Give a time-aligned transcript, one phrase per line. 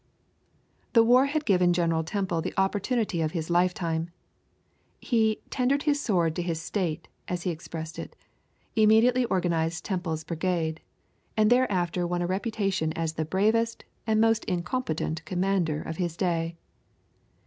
[0.93, 4.09] The war had given General Temple the opportunity of his lifetime.
[4.99, 8.15] He "tendered his sword to his State," as he expressed it,
[8.75, 10.81] immediately organized Temple's Brigade,
[11.37, 16.57] and thereafter won a reputation as the bravest and most incompetent commander of his day.